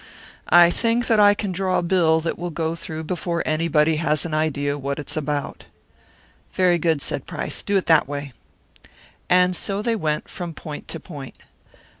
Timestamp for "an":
4.25-4.33